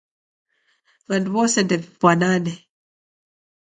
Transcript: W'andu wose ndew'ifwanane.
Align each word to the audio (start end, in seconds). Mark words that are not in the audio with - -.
W'andu 1.07 1.31
wose 1.35 1.59
ndew'ifwanane. 1.63 2.53